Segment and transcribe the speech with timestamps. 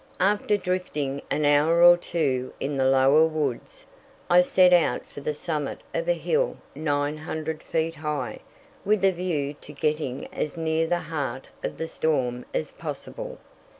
[0.19, 3.85] After drifting an hour or two in the lower woods,
[4.31, 8.39] I set out for the summit of a hill 900 feet high,
[8.83, 13.37] with a view to getting as near the heart of the storm as possible.